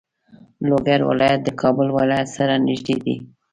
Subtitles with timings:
[0.67, 3.15] لوګر ولایت د کابل ولایت سره نږدې دی.